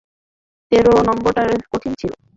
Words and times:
তেরো 0.71 0.93
নাম্বারটা 1.07 1.41
কঠিন 1.71 1.93
ছিলো। 1.99 2.15